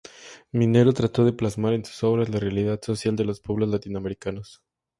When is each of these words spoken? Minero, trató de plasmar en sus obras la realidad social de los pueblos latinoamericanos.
Minero, 0.51 0.93
trató 0.93 1.23
de 1.25 1.31
plasmar 1.31 1.73
en 1.73 1.85
sus 1.85 2.03
obras 2.03 2.27
la 2.27 2.39
realidad 2.39 2.81
social 2.83 3.15
de 3.15 3.23
los 3.23 3.39
pueblos 3.39 3.69
latinoamericanos. 3.69 4.63